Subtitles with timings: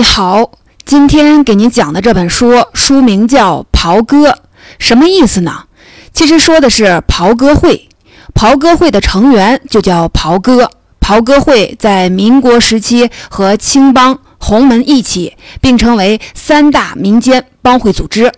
[0.00, 0.52] 你好，
[0.86, 4.30] 今天给您讲的这本书书名叫《袍哥》，
[4.78, 5.64] 什么意思呢？
[6.14, 7.86] 其实说的是袍哥会，
[8.32, 10.70] 袍哥会的成员就叫袍哥。
[11.00, 18.32] 袍哥会在民国时期和青帮、洪门一起并称为三大民间帮会组织。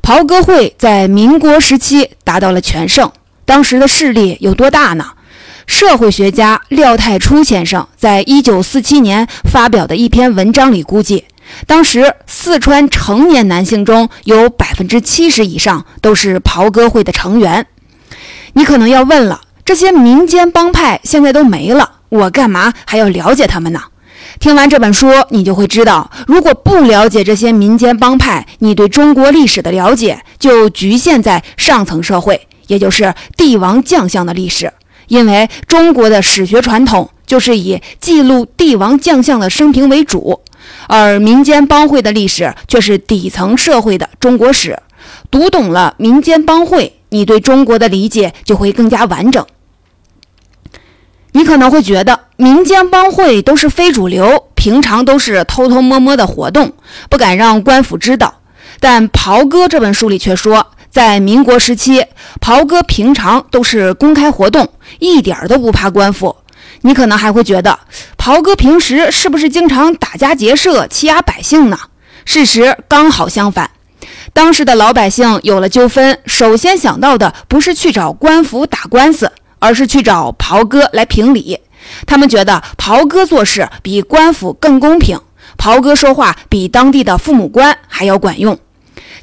[0.00, 3.12] 袍哥会在民国时期达到了全盛，
[3.44, 5.04] 当时的势力有多大呢？
[5.66, 11.24] 社会学家廖太初先生在一九四七年发表的一篇文章里估计，
[11.66, 17.66] 当时四川成年男性中有百分之七十以上都是袍哥会的成员。
[18.54, 23.82] 你可能要问了，这些民间帮派现在都没了，我干嘛还要了解他们呢？
[24.38, 34.72] 听完这本书，你就会知道，如果不了解这些民间帮派，你对中国历史的了解就局限在上层社会，也就是帝王将相的历史。
[35.08, 40.40] 因为中国的史学传统就是以记录帝王将相的生平为主，
[40.88, 44.78] 而民间帮会的历史却是底层社会的中国史。
[45.30, 49.44] 读懂了民间帮会，你对中国的理解就会更加完整。
[51.32, 56.72] 你可能会觉得民间帮会都是非主流，平常都是偷偷摸摸的活动，
[57.10, 58.40] 不敢让官府知道。
[58.80, 62.06] 但袍哥这本书里却说，在民国时期，
[62.40, 64.66] 袍哥平常都是公开活动，
[64.98, 66.34] 一点都不怕官府。
[66.80, 67.78] 你可能还会觉得，
[68.16, 71.78] 袍哥平时是不是经常打家劫舍、欺压百姓呢？
[72.24, 73.70] 事实刚好相反，
[74.32, 79.30] 当时的老百姓有了纠纷，首先想到的不是去找官府打官司。
[79.58, 81.60] 而是去找袍哥来评理，
[82.06, 85.18] 他们觉得袍哥做事比官府更公平，
[85.58, 88.58] 袍哥说话比当地的父母官还要管用。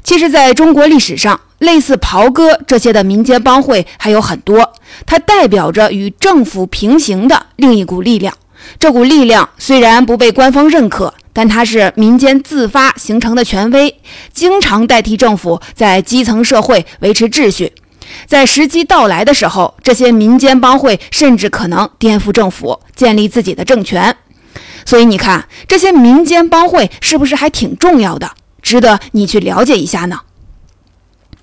[0.04, 4.74] 其实，在中国历史上，类似袍哥这些的民间帮会还有很多，
[5.06, 8.36] 它代表着与政府平行的另一股力量。
[8.78, 13.98] 这股力量虽然不被官方认可，但它是民间自发形成的权威，
[14.32, 17.72] 经常代替政府在基层社会维持秩序。
[18.26, 24.14] 在时机到来的时候，这些民间帮会甚至可能颠覆政府，建立自己的政权。
[24.84, 28.30] 所以你看，这些民间帮会是不是还挺重要的，
[28.64, 30.20] 值得你去了解一下呢？《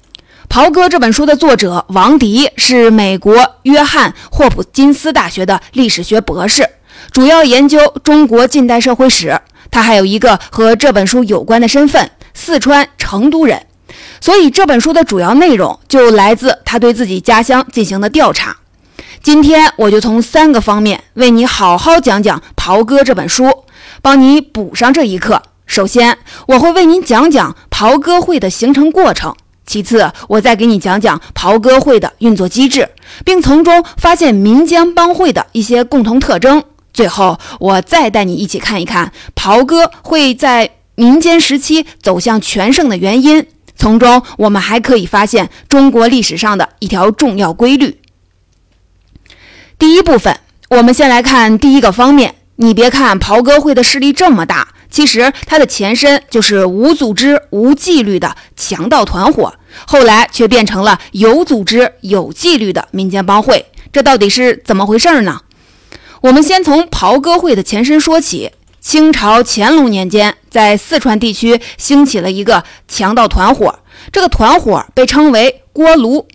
[0.50, 6.68] 袍哥》这本书的作者王迪是美国约翰霍普金斯大学的历史学博士，
[7.12, 9.40] 主要研究中国近代社会史。
[9.70, 13.68] 他还有一个和这本书有关的身份——四川成都人。
[14.20, 18.58] 所以这本书的主要内容就来自他对自己家乡进行的调查。
[19.24, 23.64] 今天我就从三个方面为你好好讲讲《袍哥》这本书，
[24.02, 25.42] 帮你补上这一课。
[25.72, 26.18] 首先，
[26.50, 29.32] 我会为您讲讲袍哥会的形成过程；
[29.66, 32.90] 其次，我再给你讲讲袍哥会的运作机制，
[33.24, 36.60] 并从中发现民间帮会的一些共同特征；
[36.94, 43.48] 最后，我再带你一起看一看袍哥会在民间时期走向全盛的原因。
[43.78, 48.02] 从中，我们还可以发现中国历史上的一条重要规律。
[49.80, 50.38] 第一部分，
[50.72, 52.36] 我们先来看第一个方面。
[52.58, 59.56] 你别看袍哥会的势力这么大，其实它的前身就是无组织、无纪律的强盗团伙，
[59.88, 63.66] 后来却变成了有组织、有纪律的民间帮会。
[63.92, 65.42] 这到底是怎么回事呢？
[66.22, 68.52] 我们先从袍哥会的前身说起。
[68.80, 73.78] 清朝乾隆年间，在四川地区兴起了一个强盗团伙，
[74.12, 76.28] 这个团伙被称为锅炉。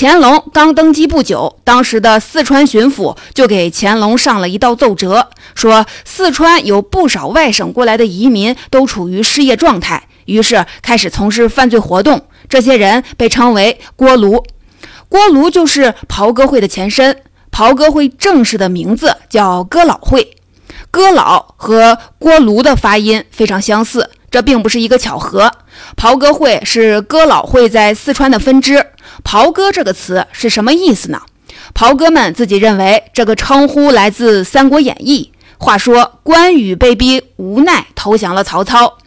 [0.00, 12.22] 乾隆刚登基不久，当时的四川巡抚就给乾隆上了一道奏折，说四川有不少外省过来的移民都处于失业状态，于是开始从事犯罪活动。
[12.48, 14.44] 这些人被称为锅炉，
[15.08, 17.22] 锅炉就是袍哥会的前身。
[17.50, 20.36] 袍哥会正式的名字叫哥老会。
[20.92, 25.50] 哥老和锅炉的发音非常相似，这并不是一个巧合。
[25.98, 28.86] 袍哥会是哥老会在四川的分支。
[29.24, 31.20] 袍哥这个词是什么意思呢？
[31.74, 35.32] 袍哥们自己认为，这个称呼来自《三国演义》。
[35.58, 38.98] 话说关羽被逼无奈投降了曹操，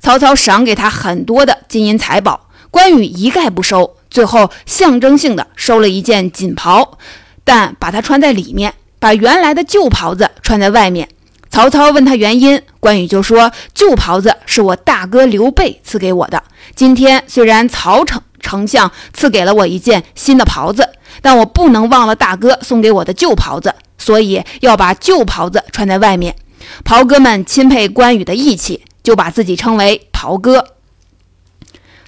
[0.00, 6.98] 曹操赏给他很多的金银财宝，关羽一概不收，最后象征性的收了一件锦袍，
[7.44, 11.08] 但把它穿在里面，把原来的旧袍子穿在外面。
[11.50, 16.42] 曹操问他原因，关羽就说：“旧袍子是我大哥刘备赐给我的。
[16.76, 20.88] 今天虽然曹丞丞相赐给了我一件新的袍子，
[21.20, 26.36] 但我不能忘了大哥送给我的旧袍子，所以要把旧袍子穿在外面。”
[26.84, 30.64] 袍哥们钦佩关羽的义气，就把自己称为袍哥。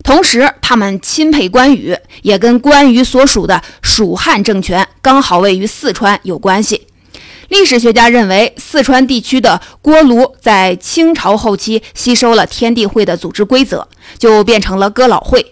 [0.05, 6.87] 同时，他们钦佩关羽，也跟关羽所属的蜀汉政权刚好位于四川有关系。
[7.53, 13.87] 历史学家认为，四川地区的锅炉在清朝后期吸收了天地会的组织规则，
[14.19, 15.51] 就变成了哥老会。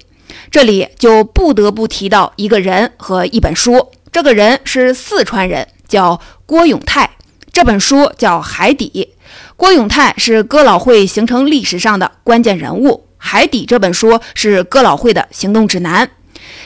[0.50, 7.10] 这里就不得不提到一个人和一本书，这个人是四川人，叫郭永泰。
[7.52, 9.10] 这本书叫《海底》，
[9.54, 12.88] 郭永泰是哥老会形成历史上的关键人物。
[13.18, 16.10] 《海底》这本书是哥老会的行动指南，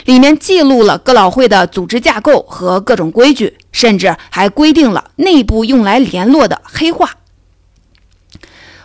[0.05, 7.17] 里面记录了哥老会的组织架构和各种规矩，甚至还规定了内部用来联络的黑话。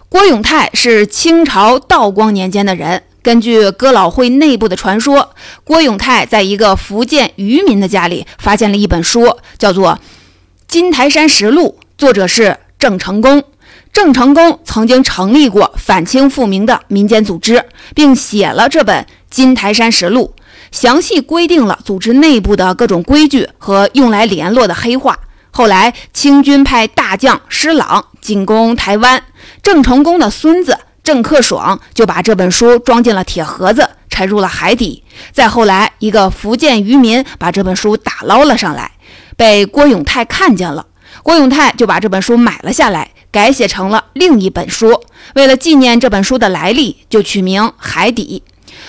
[0.09, 3.05] 郭永泰是清朝道光年间的人。
[3.23, 9.93] 根据哥老会内部的传说，郭永泰在一个福建渔民的家里发现了一本书，叫做
[10.67, 13.45] 《金台山实录》，作者是郑成功。
[13.93, 17.65] 郑成功曾经成立过反清复明的民间组织，
[17.95, 20.35] 并写了这本《金台山实录》，
[20.71, 25.19] 详细规定了组织内部的各种规矩和用来联络的黑话。
[25.51, 29.23] 后来，清军派大将施琅进攻台湾，
[29.63, 30.79] 郑成功的孙子。
[31.03, 35.03] 郑克爽就把这本书装进了铁盒子，沉入了海底。
[35.33, 38.93] 再后来，一个福建渔民把这本书打捞了上来，
[39.37, 40.87] 被郭永泰看见了。
[41.23, 45.03] 郭永泰就把这本书买了下来，改写成了另一本书。
[45.35, 48.43] 为了纪念这本书的来历，就取名《海底》。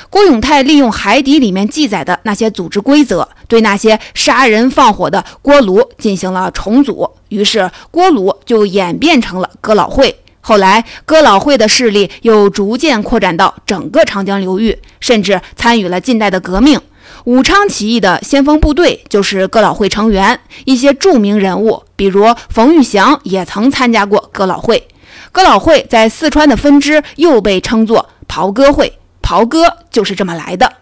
[0.10, 10.16] 郭永泰利用《海底》里面记载的那些组织规则，对那些杀人放火的锅炉进行了重组，于是锅炉就演变成了哥老会。
[10.42, 16.80] 后来，哥老会的势力又逐渐扩展到整个长江流域，甚至参与了近代的革命。
[17.26, 24.88] 武昌起义的先锋部队就是哥老会成员，一些著名人物，比如冯玉祥，也曾参加过哥老会。
[25.32, 28.92] 哥老会在四川的分支又被称作袍哥会，
[29.32, 30.74] 豪哥就是这么来的。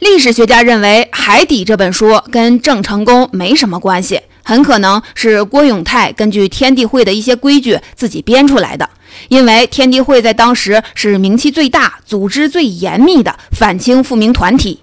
[0.00, 4.20] 历史学家认为，《海底》这本书跟郑成功没什么关系。
[4.42, 8.90] 很可能是郭永泰根据天地会的一些规矩自己编出来的，
[9.28, 14.80] 因为天地会在当时是名气最大、组织最严密的反清复明团体。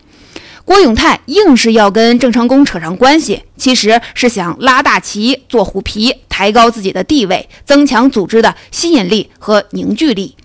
[0.63, 10.37] 郭永泰硬是要跟郑成功扯上关系，其实是想拉大旗、做虎皮，抬高自己的地位，增强组织的吸引力和凝聚力。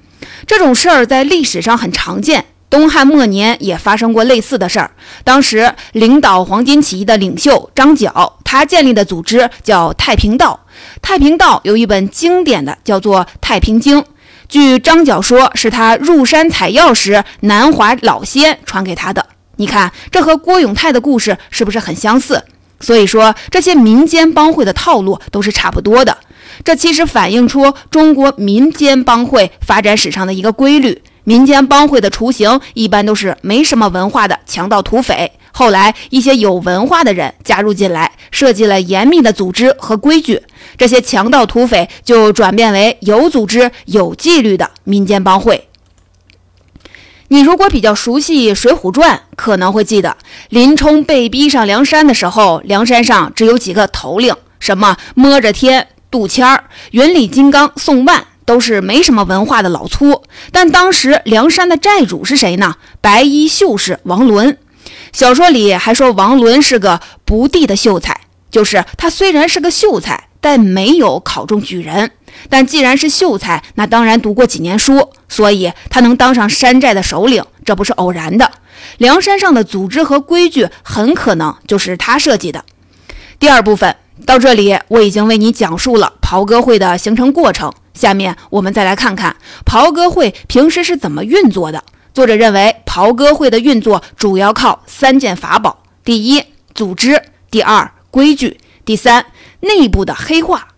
[0.46, 2.44] 这种事儿在历史上很常见。
[2.70, 4.90] 东汉末年也发生过类似的事儿。
[5.22, 10.58] 当时领导黄巾起义的领袖张角，他建立的组织叫太平道。
[11.00, 14.00] 太平道有一本经典的，叫做《太平经》。
[14.48, 19.24] 据张角说，是他入山采药时，南华老仙传给他的。
[19.56, 22.42] 你看，这和郭永泰的故事是不是很相似？
[22.80, 26.18] 所以说，这些民间帮会的套路都是差不多的。
[26.64, 31.02] 这其实反映出中国民间帮会发展史上的一个规律。
[31.24, 40.42] 民间帮会的雏形一般都是没什么文化的强盗土匪，后来一些有文化的人加入进来，设计了严密的组织和规矩，
[40.76, 45.68] 这些强盗土匪就转变为有组织、有纪律的民间帮会。
[47.28, 50.14] 你如果比较熟悉《水浒传》，可能会记得
[50.50, 58.24] 林冲被逼上梁山的时候，梁山上只有几个头领，什么摸着天、杜迁儿、云里金刚宋万。
[58.46, 60.22] 都是没什么文化的老粗，
[60.52, 62.76] 但当时梁山的寨主是谁呢？
[63.00, 64.58] 白衣秀士王伦。
[65.12, 68.20] 小说里还说王伦是个不第的秀才，
[68.50, 72.10] 就是他虽然是个秀才，但没有考中举人。
[72.50, 78.52] 但既然是秀才，那当然读过几年书，所以他能当上山寨的首领，这不是偶然的。
[78.98, 82.62] 梁山上的组织和规矩很可能就是他设计的。
[83.38, 87.72] 第二部分到这里，我已经为你讲述了袍哥会的形成过程。
[87.94, 91.82] 下面我们再来看看袍哥会平时是怎么运作的。
[92.12, 96.42] 作者认为，袍哥会的运作主要靠三件法宝：第一，
[96.74, 97.16] 组织；
[97.50, 99.26] 第二，规矩；第三，
[99.60, 100.68] 内部的黑话。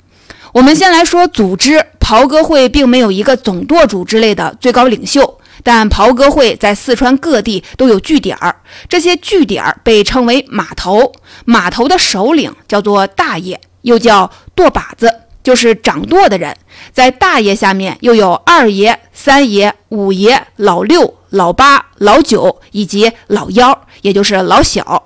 [0.53, 1.87] 我们先来说组织。
[1.99, 8.55] 袍哥会并没有一个总舵主之类的最高领袖，但袍哥会在四川各地都有据点儿，
[8.89, 11.13] 这些据点儿被称为码头。
[11.45, 15.23] 码头的首领叫做大爷，又叫舵把子。
[15.43, 16.57] 就是掌舵的人，
[16.93, 25.05] 在大爷下面又有二爷、三爷、五爷、老六、老八、老九以及老幺，也就是老小。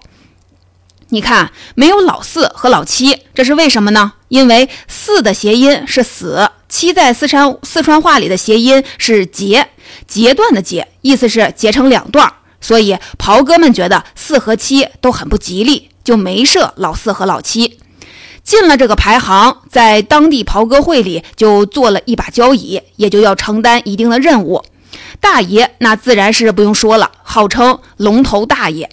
[1.09, 4.13] 你看，没有老四和老七，这是为什么呢？
[4.29, 9.69] 因为四的谐音是死，七在四川四川话里的谐音是截，
[10.07, 12.33] 截断的截，意思是截成两段。
[12.63, 17.79] 所以袍哥们觉得四和七都很不吉利，就没设老四和老七。
[18.45, 24.65] 进了这个排行，在当地袍哥会里就做了一把交椅，也就要承担一定的任务。
[25.21, 28.89] 大爷那自然是不用说了，号称龙头大爷。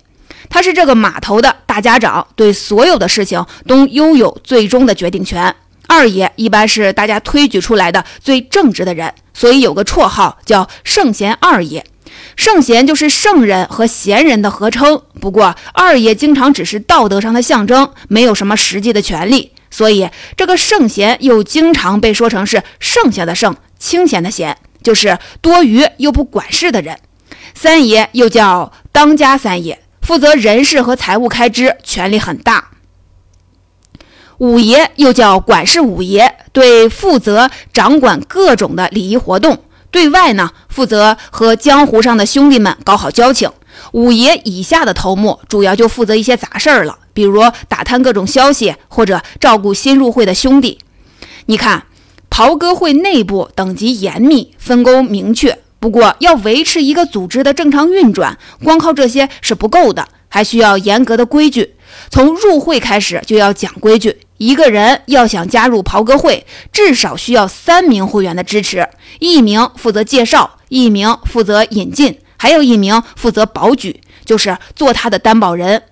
[0.50, 5.56] 他是这个码头的大家长，对所有的事情都拥有最终的决定权。
[5.88, 11.86] 二爷一般是大家推举出来的最正直的人，所以有个绰号叫圣贤二爷。
[12.36, 15.02] 圣贤就是圣人和贤人的合称。
[15.20, 26.98] 不过二爷经常只是道德上的象征，没有什么实际的权利，所以这个圣贤又经常被说成是剩下的圣，清闲的闲，就是多余又不管事的人。
[27.56, 32.70] 三爷又叫当家三爷，负责人事和财务开支，权力很大。
[34.40, 39.58] 五爷又叫管事五爷，对负责掌管各种的礼仪活动，
[39.90, 43.50] 对外呢负责和江湖上的兄弟们搞好交情。
[43.94, 50.80] 五爷以下的头目主要就负责一些杂事儿了，比如打探各种消息或者照顾新入会的兄弟。
[51.48, 51.86] 你看，
[52.30, 55.58] 袍哥会内部等级严密，分工明确。
[55.80, 61.76] 不过要维持一个组织的正常运转，光靠这些是不够的，还需要严格的规矩。
[62.10, 64.18] 从入会开始就要讲规矩。
[64.38, 68.88] 一个人要想加入袍哥会，至少需要三名会员的支持：
[69.20, 75.84] 一名负责介绍，一名负责引进，还有一名负责保举，就是做他的担保人。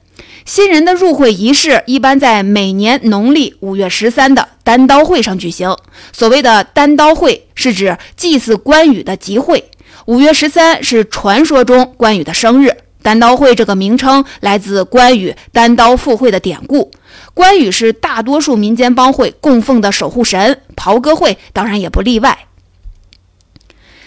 [0.46, 5.76] 新人的入会仪式一般在每年农历五月十三的单刀会上举行。
[6.14, 9.72] 所谓的单刀会，是指祭祀关羽的集会。
[10.06, 12.78] 五月十三是传说中关羽的生日。
[13.02, 16.90] 单刀会这个名称来自关羽单刀赴会的典故。
[17.36, 22.48] 关羽是大多数民间帮会供奉的守护神，袍哥会当然也不例外。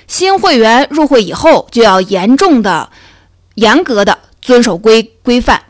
[0.07, 2.89] 新会员入会以后，就要严重的、
[3.55, 5.63] 严格的遵守规规范。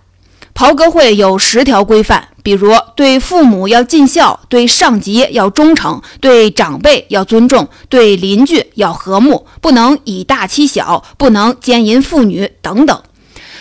[0.55, 13.03] 袍哥会有十条规范，比如对父母要尽孝，对上级要忠诚，对长辈要尊重，对邻居要和睦，不能以大欺小，不能奸淫妇女等等。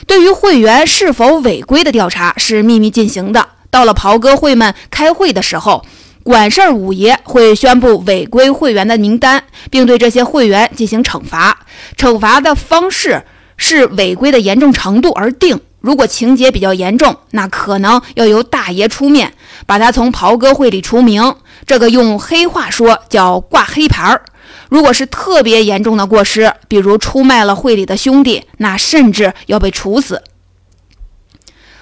[0.05, 3.47] 对于会员是否违规的调查是秘密进行的。
[3.77, 5.85] 到了袍哥会们开会的时候，
[6.23, 11.59] 管事儿五爷会宣布违规会员的名单，并对这些会员进行惩罚。
[11.95, 13.23] 惩罚的方式
[13.55, 15.59] 视违规的严重程度而定。
[15.79, 19.31] 如果情节比较严重，那可能要由大爷出面
[19.67, 21.35] 把他从袍哥会里除名。
[21.67, 24.23] 这个用黑话说叫挂黑牌儿。
[24.69, 30.23] 如果是特别严重的过失，比如出卖了会里的兄弟，那甚至要被处死。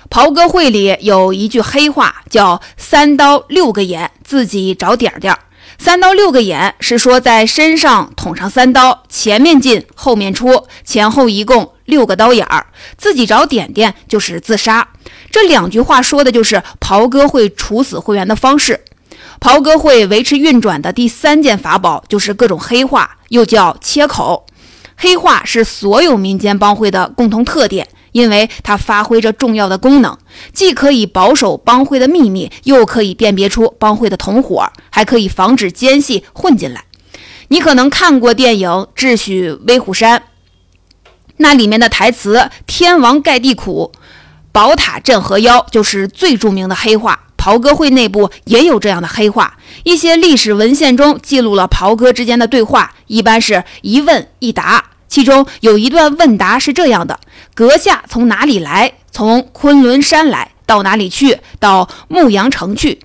[0.10, 5.38] 袍哥会里有一句黑话，叫“三刀六个眼，自己找点点”。
[5.78, 12.68] 三刀六个眼是说在身上捅上三刀，前面进，后面出，前后一共六个刀眼儿。
[12.98, 14.88] 自己找点点就是自杀。
[15.30, 18.86] 这两句话说的就是袍哥会处死会员的方式。
[19.42, 24.46] 袍哥会维持运转的第三件法宝就是各种黑话，又叫切口。
[24.96, 27.86] 黑话是所有民间帮会的共同特点。
[28.16, 30.18] 因为它发挥着重要的功能，
[30.54, 36.86] 既可以保守帮会的秘密，又可以辨别出帮会的同伙，还可以防止奸细混进来。
[37.50, 40.20] 你可能看过电影《智取威虎山》，
[41.36, 43.92] 那里面的台词“天王盖地虎，
[44.54, 47.20] 宝塔镇河妖”就是最著名的黑话。
[47.36, 54.92] 袍哥会内部也有这样的黑话，一些历史文献中记录了袍哥之间的对话，一般是一问一答。
[55.08, 57.20] 其中有一段问答是这样的：
[57.56, 58.92] 阁下从哪里来？
[59.12, 60.52] 从昆仑山来。
[60.66, 61.40] 到哪里去？
[61.60, 63.00] 到牧羊城去。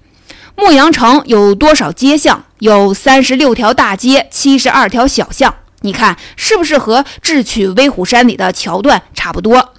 [0.57, 2.43] 牧羊城有多少街巷？
[2.59, 5.55] 有三十六条大街，七十二条小巷。
[5.83, 9.73] 你看是不是和智取威虎山里的桥段差不多？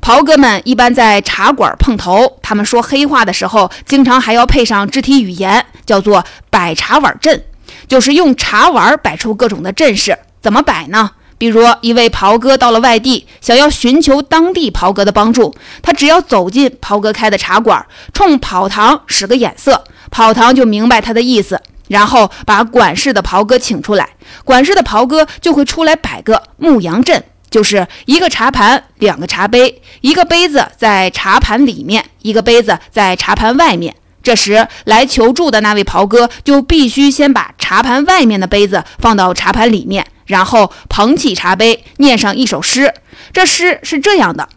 [0.00, 7.44] 袍哥们一般在茶馆碰头，他们说黑话的时候，经常还要配上肢体语言，叫做摆茶碗阵，
[7.86, 10.16] 就是用茶碗摆出各种的阵势。
[10.40, 11.10] 怎么摆呢？
[11.44, 17.84] 比如一位袍哥到了外地，想要寻求当地袍哥的帮助，他只要走进袍哥开的茶馆，
[18.14, 24.08] 冲跑堂使个眼色，跑堂就明白他的意思，然后把管事的袍哥请出来，
[24.42, 33.94] 管事的袍哥就会出来摆个牧羊阵，就是一个茶盘，两个茶杯，一个杯子在茶盘里面，一个杯子在茶盘外面。
[34.22, 40.06] 这时来求助的那位袍哥就必须先把茶盘外面的杯子放到茶盘里面。
[40.26, 42.94] 然后捧起茶杯，念上一首诗。
[43.32, 44.48] 这诗是这样的：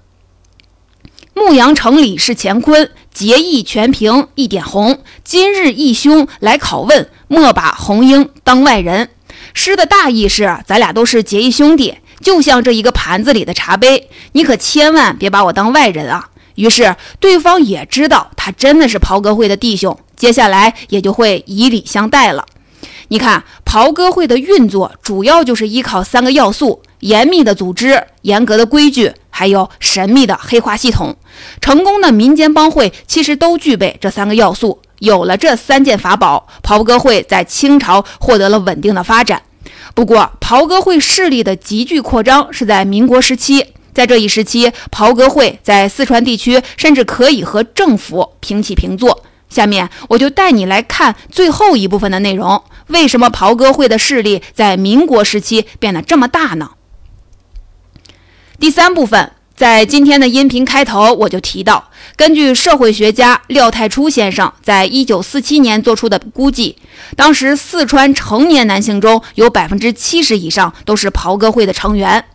[1.33, 5.01] 牧羊城里是乾坤，结义全凭一点红。
[5.23, 9.09] 今日义兄来拷问，莫把红缨当外人。
[9.53, 16.29] 诗的大意是：咱俩都是结义兄弟，就像这一个盘子里的茶杯，你可千万别把我当外人啊！
[16.55, 22.45] 于是对方也知道他真的是袍哥会的弟兄，接下来也就会以礼相待了。
[23.09, 29.47] 你看，袍哥会的运作主要就是依靠三个要素：严密的组织、严格的规矩，还。
[29.47, 31.15] 有神秘的黑化系统。
[31.61, 34.81] 成功的民间帮会其实都具备这三个要素。
[34.99, 39.41] 有了这三件法宝，袍哥会在清朝获得了稳定的发展。
[39.95, 43.67] 不过，袍哥会势力的急剧扩张是在民国时期。
[43.93, 49.23] 在这一时期，袍哥会在四川地区甚至可以和政府平起平坐。
[49.49, 56.71] 下面我就带你来看最后一部分的内容：为什么袍哥会的势力在民国时期变得这么大呢？
[58.59, 66.77] 第三部分，在今天的音频开头我就提到，根据社会学家廖太初先生在一九四七年做出的估计，
[67.15, 72.25] 当时四川成年男性中有百分之七十以上都是袍哥会的成员。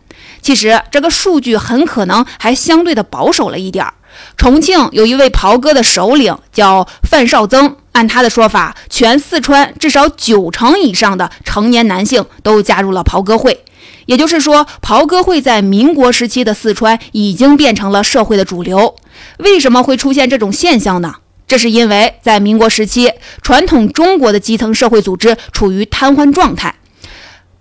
[0.41, 3.93] 其实这个数据很可能还相对的保守了一点儿。
[4.37, 13.63] 重庆有一位袍哥的首领叫范绍曾，按他的说法，全四川至少九成以上的成年男性都加入了袍哥会。
[14.05, 18.95] 也就是说，袍哥会在民国时期的四川已经变成了社会的主流。
[19.37, 21.15] 为什么会出现这种现象呢？
[21.47, 26.75] 这是因为在民国时期，传统中国的基层社会组织处于瘫痪状态。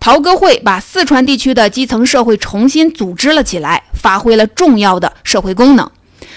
[0.00, 5.88] 袍哥会把四川地区的基层社会重新组织了起来，发挥了重要的社会功能。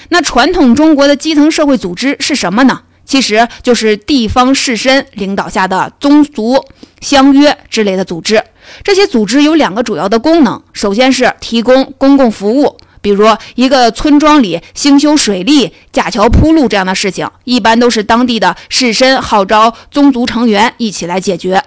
[0.10, 2.82] 那传统中国的基层社会组织是什么呢？
[3.06, 6.66] 其实就是地方士绅领导下的宗族、
[7.02, 8.44] 乡约之类的组织。
[8.84, 21.64] 这些组织有两个主要的功能，首先是提供公共服务，比如一个村庄里兴修水利、架桥铺路这样的事情，一般都是当地的士绅号召宗族成员一起来解决。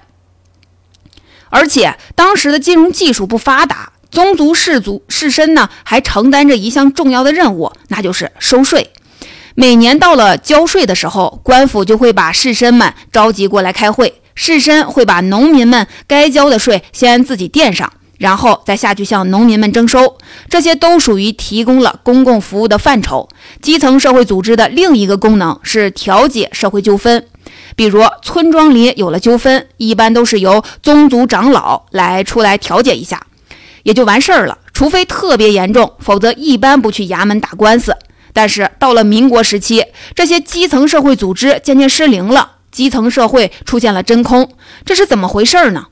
[1.50, 8.91] 而且当时的金融技术不发达，宗族氏族士绅呢还承担着一项重要的任务，那就是收税。
[9.55, 20.17] 每年到了交税的时候，官府就会把士绅们召集过来开会，士绅会把农民们该交的税先自己垫上，然后再下去向农民们征收。
[20.49, 23.29] 这些都属于提供了公共服务的范畴。
[23.61, 27.27] 基层社会组织的另一个功能是调解社会纠纷。
[27.75, 33.27] 比如村庄里有了纠纷，一般都是由宗族长老来出来调解一下，
[33.88, 34.59] 也就完事儿了。
[34.74, 37.96] 除非特别严重，否则一般不去衙门打官司。
[38.35, 39.83] 但是到了民国时期，
[40.14, 44.53] 这些基层社会组织渐渐失灵了，基层社会出现了真空，
[44.85, 45.87] 这是怎么回事呢？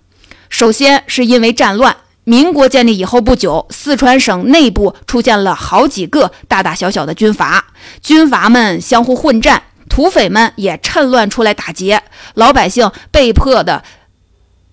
[0.50, 1.96] 首先是因为战乱。
[2.24, 7.68] 民国建立以后不久，四川省内部出现了好几个大大小小的军阀，
[8.02, 9.62] 军阀们相互混战。
[9.88, 12.02] 土匪们也趁乱出来打劫，
[12.34, 13.82] 老百姓被迫的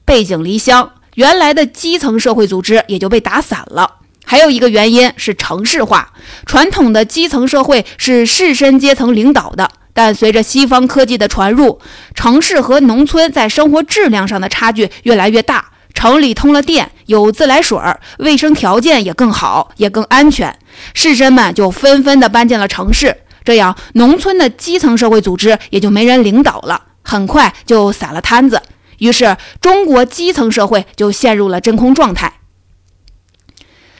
[0.03, 3.95] 背井离乡，原来的基层社会组织也就被打散了。
[4.25, 6.13] 还有一个原因是城市化，
[6.45, 11.79] 传统的基层社会是士绅阶层领导的，但随着西方科技的传入，
[12.15, 15.65] 城市和农村在生活质量上的差距越来越大。
[15.93, 20.57] 城里通了电，有自来水儿，卫生条件也更好，也更安全，
[20.95, 23.15] 士绅们就纷纷的搬进了城市。
[23.43, 28.59] 这样，农村的基层社会组织也就没人领导了，很快就散了摊子。
[28.99, 32.33] 于是，中国基层社会就陷入了真空状态。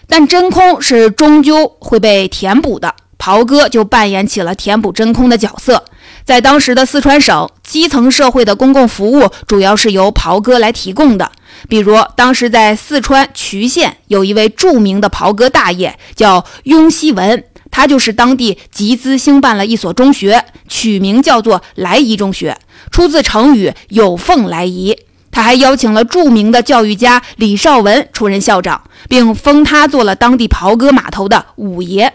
[0.08, 5.86] 但真空是终究会被填补的，袍哥就扮演起了填补真空的角色。
[6.24, 11.32] 在当时的四川省，基层社会的公共服务主要是由袍哥来提供的。
[11.68, 17.44] 比如，当时在四川渠县有一位著名的袍哥大爷，叫雍熙文。
[17.76, 22.56] 他就是当地集资兴办了一所中学，取名叫做来仪中学，
[22.92, 24.96] 出自成语“有凤来仪”。
[25.32, 32.14] 他还邀请了著名的教育家李绍文出任校长，并封他做了当地袍哥码头的五爷。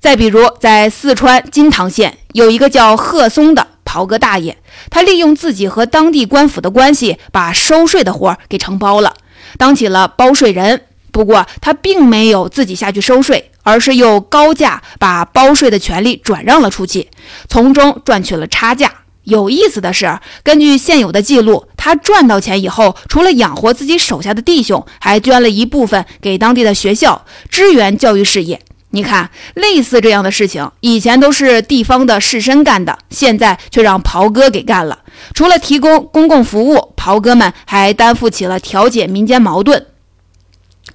[0.00, 4.58] 再比如，在四川金堂县有一个叫贺松的袍哥大爷，
[4.90, 9.14] 他利用自己和当地官府的关系，把收税的活儿给承包了，
[9.56, 10.82] 当起了包税人。
[11.12, 17.08] 不过，他并没有自己下去收税，而是用高价把包税的权利转让了出去，
[17.48, 18.92] 从中赚取了差价。
[19.24, 28.60] 有意思的是，根据现有的记录，他赚到钱以后，除了养活自己手下的弟兄，还捐了一部分给当地的学校，支援教育事业。
[28.92, 34.98] 你看，类似这样的事情，以前都是地方的士绅干的，现在却让袍哥给干了。
[35.32, 39.86] 除了提供公共服务，袍哥们还担负起了调解民间矛盾。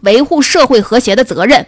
[0.06, 1.68] 维护社会和谐的责任。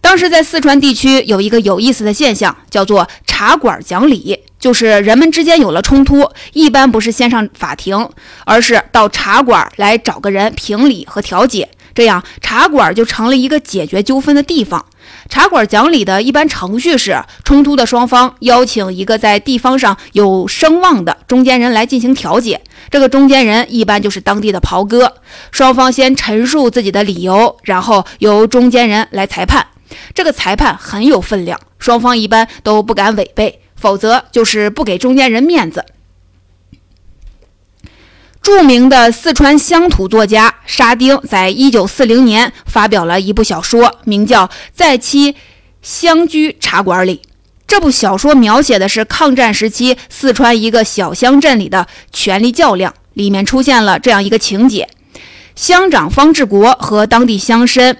[0.00, 8.08] 当时在四川地区有一个有意思的现象，叫做茶馆讲理，就是人们之间有了冲突，一般不是先上法庭，
[8.44, 14.84] 而是到茶馆来找个人评理和调解，这样茶馆就成了一个解决纠纷的地方。
[15.28, 22.60] 茶馆讲理的一般程序是，冲突的双方邀请一个在地方上有声望的中间人来进行调解。
[22.90, 25.14] 这个中间人一般就是当地的袍哥。
[25.50, 29.66] 双方先陈述自己的理由，然后由中间人来裁判。
[30.14, 35.84] 这个裁判很有分量，双方一般都不敢违背，否则就是不给中间人面子。
[38.46, 45.34] 著名的四川乡土作家沙丁在一九四零年发表了一部小说，名叫《在其
[45.82, 47.16] 乡居茶馆里》。
[47.66, 54.88] 这部小说描写的是抗战时期四川一个小乡镇里的权力较量，里面出现了这样一个情节：
[55.56, 57.96] 乡长方志国和当地乡绅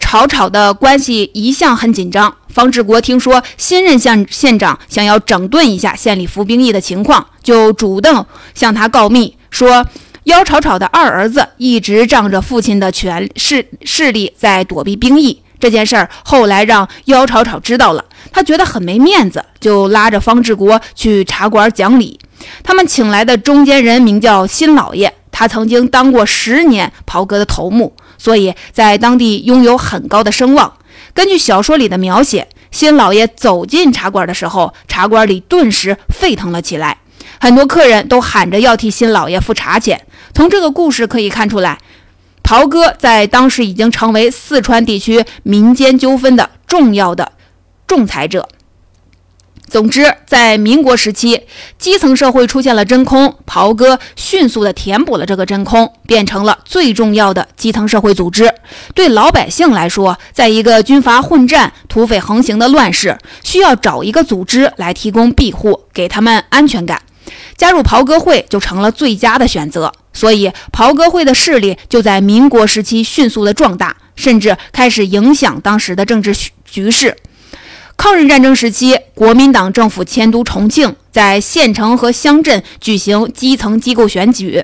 [0.00, 2.36] 吵吵的关系一向很紧张。
[2.56, 9.84] 方志国听说新任县县长想要整顿一下县里服兵役的情况，就主动向他告密，说
[10.24, 15.42] 姚吵吵的二儿子一直仗着父亲的权势势力在躲避兵役。
[15.60, 22.18] 这件事儿后来让姚吵吵知道了，他觉得很没面子，就拉着方志国去茶馆讲理。
[22.62, 30.72] 他们请来的中间人名叫新老爷，他曾经当过十年袍哥的头目，所以在当地拥有很高的声望。
[31.16, 36.98] 根据小说里的描写，新老爷走进茶馆的时候，茶馆里顿时沸腾了起来，
[37.40, 40.06] 很多客人都喊着要替新老爷付茶钱。
[40.34, 41.78] 从这个故事可以看出来，
[42.42, 47.32] 袍哥在当时已经成为四川地区民间纠纷的重要的
[47.86, 48.46] 仲裁者。
[49.68, 51.42] 总之，在民国时期，
[51.76, 58.54] 基层社会出现了真空，袍哥迅速地填补了这个真空，变成了最重要的基层社会组织。
[58.94, 67.02] 对老百姓来说，在一个军阀混战、土匪横行的乱世，需要找一个组织来提供庇护，给他们安全感。
[67.56, 69.92] 加入袍哥会就成了最佳的选择。
[70.12, 77.14] 所以，袍哥会的势力就在民国时期迅速的壮大，甚至开始影响当时的政治局势。
[77.96, 84.62] 抗日战争时期，国民党政府迁都重庆，在县城和乡镇举行基层机构选举，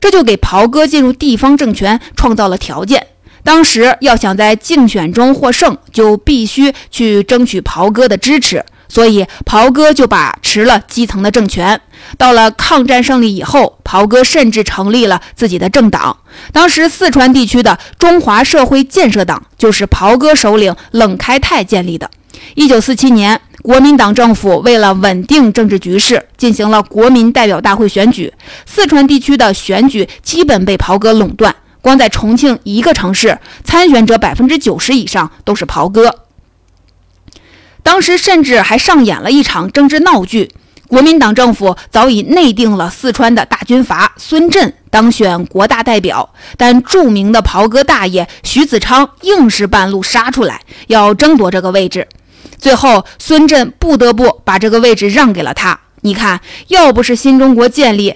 [0.00, 3.06] 这就给袍哥进入地方政权创造了条件。
[3.44, 11.80] 当时要想在竞选中获胜，就必须去争取袍哥的支持，所以袍哥就把持了基层的政权。
[12.18, 16.18] 到了抗战胜利以后，袍哥甚至成立了自己的政党。
[16.52, 22.10] 当时四川地区的中华社会建设党就是袍哥首领冷开泰建立的。
[22.54, 28.32] 一九四七年，国民党政府为了稳定政治局势，进行了国民代表大会选举。
[28.66, 36.14] 四川地区的选举基本被袍哥垄断，光在重庆一个城市，参选者百分之九十以上都是袍哥。
[37.82, 40.50] 当时甚至还上演了一场政治闹剧。
[40.88, 52.06] 国民党政府早已内定了四川的大军阀孙震当选国大代表，但著名的袍哥大爷徐子昌硬是半路杀出来，要争夺这个位置。
[52.62, 55.80] 最后，孙震不得不把这个位置让给了他。
[56.02, 58.14] 你看，要不是新中国建立，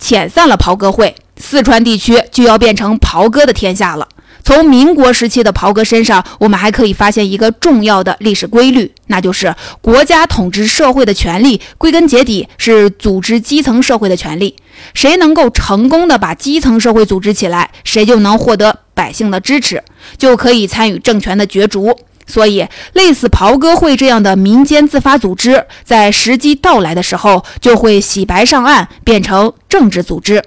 [0.00, 4.08] 遣散了袍哥会，四川地区就要变成袍哥的天下了。
[4.42, 14.56] 从民国时期的袍哥身上，我们还可以发现一个重要的历史规律，那就是国家统治社会的权利，归根结底是组织基层社会的权利。
[14.94, 19.84] 谁能够成功的把基层社会组织起来，谁就能获得百姓的支持，
[20.16, 21.94] 就可以参与政权的角逐。
[22.26, 30.42] 所以，类似袍哥会这样的民间自发组织，在时机到来的时候，就会洗白上岸，变成政治组织。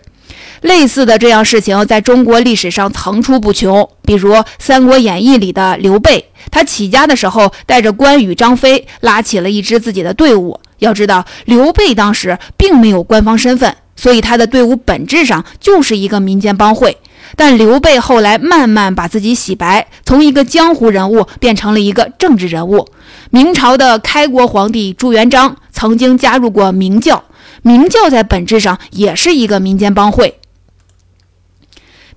[0.62, 3.88] 类似的这样事情，在中国历史上层出不穷。
[4.04, 10.60] 比如《三国演义》里的刘备，他起家的时候，带着关羽、张飞，拉起了一支自己的队伍。
[10.80, 16.98] 要知道，刘备当时并没有官方身份，所以他的队伍本质上就是一个民间帮会。
[17.36, 22.88] 但刘备后来慢慢把自己洗白，从一个江湖人物变成了一个政治人物。
[23.32, 27.24] 明朝的开国皇帝朱元璋曾经加入过明教，
[27.64, 30.40] 明教在本质上也是一个民间帮会。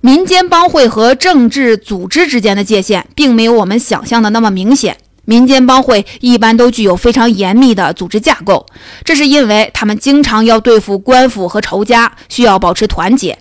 [0.01, 4.95] 民间帮会和政治组织之间的界限，并没有我们想象的那么明显。
[5.29, 8.65] 民间帮会一般都具有非常严密的组织架构，
[9.05, 13.37] 这是因为他们经常要对付官府和仇家，需要保持团结。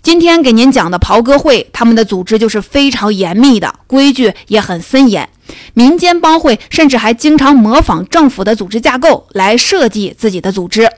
[0.00, 5.28] 今天给您讲的袍哥会，他们的组织就是非常严密的，规矩也很森严。
[5.74, 10.88] 民间帮会甚至还经常模仿政府的组织架构来设计自己的组织。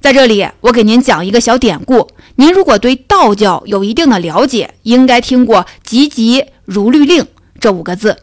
[0.00, 2.08] 在这里，我给您讲一个小典故。
[2.36, 7.26] 您如果对道教有一定的了解，应该听过“急急如律令”
[7.60, 8.16] 这五个字。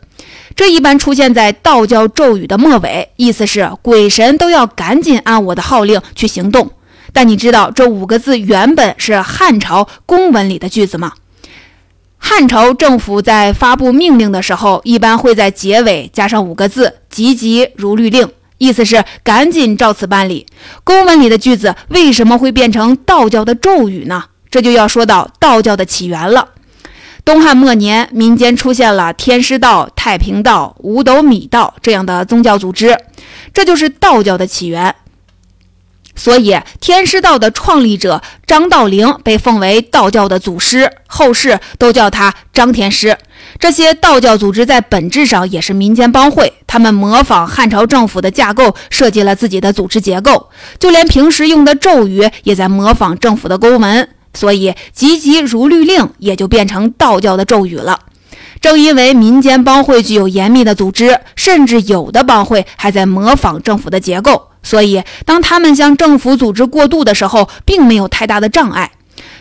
[0.55, 6.71] 这一般出现在道教咒语的末尾，意思是鬼神都要赶紧按我的号令去行动。
[7.13, 11.13] 但你知道这五个字原本是汉朝公文里的句子吗？
[12.17, 20.45] 汉朝政府在发布命令的时候，一般会在结尾加上五个字“急急如律令”，意思是赶紧照此办理。
[20.83, 24.25] 公文里的句子为什么会变成道教的咒语呢？
[24.51, 26.49] 这就要说到道教的起源了。
[27.23, 32.97] 东汉末年，民间出现了天师道、太平道、五斗米道这样的宗教组织，
[33.53, 34.95] 这就是道教的起源。
[36.13, 43.17] 所以，天师道的创立者张道陵被奉为道教的祖师，后世都叫他张天师。
[43.59, 54.09] 这些道教组织在本质上也是民间帮会，他们模仿汉朝政府的架构，设计了自己的组织结构，就连平时用的咒语也在模仿政府的公文。
[54.33, 57.99] 所以，急急如律令也就变成道教的咒语了。
[58.59, 68.91] 正因为民间帮会具有严密的组织，甚至有的帮会还在模仿政府的结构，所以当他们向政府组织过渡的时候，并没有太大的障碍。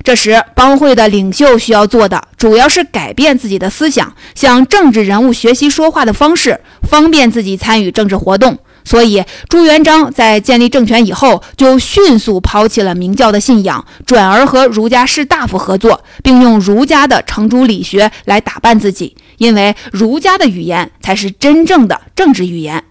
[0.02, 8.58] 这时，帮会的领袖需要做的，主要是改变自己的思想，向政治人物学习说话的方式，方便自己参与政治活动。
[8.84, 22.82] 所以，朱元璋在建立政权以后，就迅速抛弃了明教的信仰，转而和儒家士大夫合作，并用儒家的程朱理学来打扮自己，因为儒家的语言才是真正的政治语言。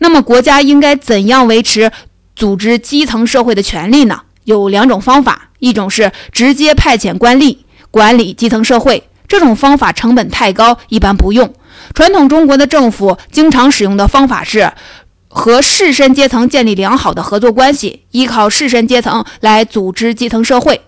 [0.00, 1.90] 那么，国家应该怎样维持
[2.34, 4.20] 组织基层社会的权利呢？
[4.44, 7.58] 有两种方法，一种是直接派遣官吏
[7.90, 11.54] 管理基层社会，这种方法成本太高，一般不用。
[11.94, 14.72] 传统中国的政府经常使用的方法是。
[15.38, 20.80] 和士绅阶层建立良好的合作关系，依靠士绅阶层来组织基层社会。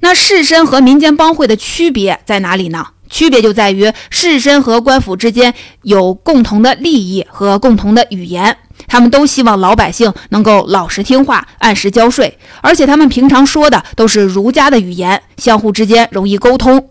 [0.00, 2.86] 那士绅和民间帮会的区别在哪里呢？
[3.10, 8.56] 区别就在于士绅和官府之间有共同的利益和共同的语言，
[8.88, 16.88] 他们都希望老百姓能够老实听话、按时交税，而且他们平常说的都是儒家的语言，相互之间容易沟通。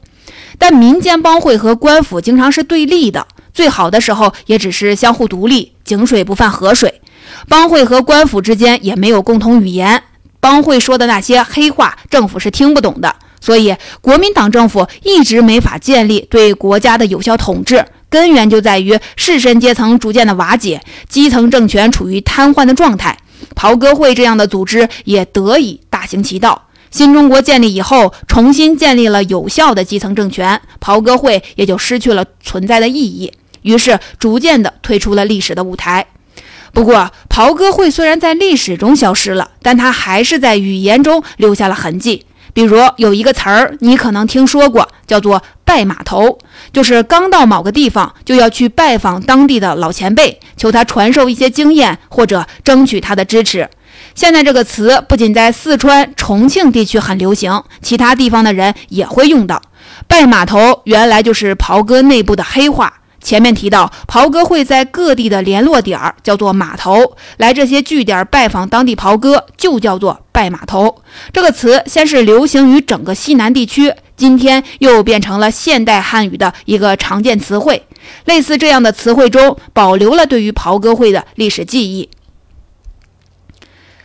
[0.60, 3.26] 但民间帮会和官府经常是对立的。
[3.54, 7.02] 最好的时候也只是相互独立，井水不犯河水。
[7.48, 10.04] 帮会和官府之间也没有共同语言，
[10.39, 13.15] 帮会说的那些黑话，政府是听不懂的。
[13.39, 23.15] 所以，国民党政府一直没法建立对国家的有效统治，根源就在于士绅阶层逐渐的瓦解，基层政权处于瘫痪的状态。
[23.54, 26.63] 袍哥会这样的组织也得以大行其道。
[26.89, 33.32] 新中国建立以后，重新建立了有效的基层政权，袍哥会也就失去了存在的意义。
[33.65, 36.06] 于是，逐渐地退出了历史的舞台。
[36.71, 42.25] 不过，袍哥会虽然在历史中消失了，但它还是在语言中留下了痕迹。
[42.54, 46.38] 比如，有一个词儿，你可能听说过，叫做“拜码头”，
[46.71, 53.67] 就是刚到某个地方，就要去拜访当地的老前辈，求他传授一些经验，或者争取他的支持。
[54.13, 59.62] 现在这个词不仅在四川、重庆地区很流行，其他地方的人也会用到。
[60.08, 63.01] 拜码头原来就是袍哥内部的黑话。
[63.25, 71.01] 前面提到，袍哥会在各地的联络点儿叫做码头，来这些据点拜访当地袍哥就叫做拜码头。
[71.33, 77.88] 这个词先是流行于整个西南地区，今天又变成了现代汉语的一个常见词汇。
[78.25, 82.07] 类似这样的词汇中，保留了对于袍哥会的历史记忆。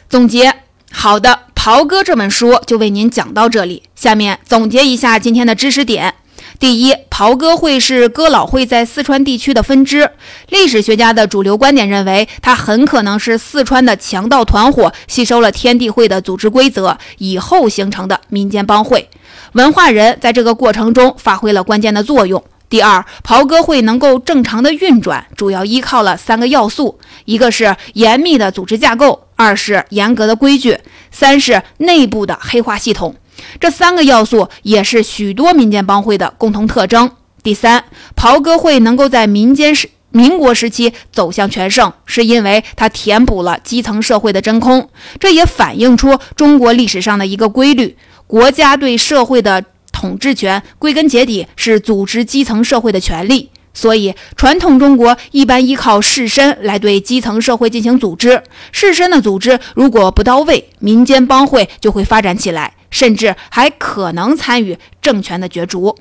[0.08, 0.50] 总结，
[0.90, 3.82] 好的，《袍哥》这本书就为您讲到这里。
[3.94, 6.14] 下面总结一下今天的知识点。
[6.60, 10.10] 第一，袍哥会是哥老会在四川地区的分支。
[10.50, 19.08] 历史学家的主流观点认为，它很可能是四川的强盗团伙吸收了天地会的组织规则以后形成的民间帮会。
[19.52, 22.44] 文化人在这个过程中发挥了关键的作用。
[22.68, 30.78] 第二，袍哥会能够正常的运转，主要依靠了三个要素：一个是严密的组织架构，二是严格的规矩，
[31.10, 33.16] 三是内部的黑化系统。
[33.58, 37.10] 这三个要素也是许多民间帮会的共同特征。
[37.42, 44.90] 第三，袍哥会能够在民间时民国时期走向全盛，是因为它填补了基层社会的真空。
[45.18, 53.50] 这也反映出中国历史上的一个规律：国家对社会的统治权，归根结底是组织基层社会的权利。
[53.72, 58.42] 所以，传统中国一般依靠士绅来对基层社会进行组织。
[58.72, 62.74] 士绅的组织如果不到位，民间帮会就会发展起来。
[62.90, 65.96] 甚至还可能参与政权的角逐。